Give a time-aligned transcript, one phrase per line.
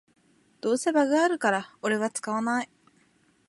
[0.61, 2.69] どうせバグあるからオレは使わない